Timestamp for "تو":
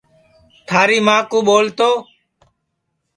1.77-1.89